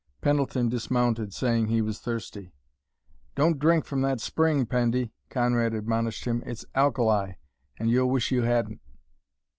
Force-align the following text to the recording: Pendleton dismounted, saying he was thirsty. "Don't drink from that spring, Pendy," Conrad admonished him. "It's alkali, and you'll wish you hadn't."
Pendleton 0.19 0.67
dismounted, 0.67 1.31
saying 1.31 1.67
he 1.67 1.79
was 1.83 1.99
thirsty. 1.99 2.51
"Don't 3.35 3.59
drink 3.59 3.85
from 3.85 4.01
that 4.01 4.19
spring, 4.19 4.65
Pendy," 4.65 5.11
Conrad 5.29 5.75
admonished 5.75 6.25
him. 6.25 6.41
"It's 6.43 6.65
alkali, 6.73 7.33
and 7.77 7.91
you'll 7.91 8.09
wish 8.09 8.31
you 8.31 8.41
hadn't." 8.41 8.81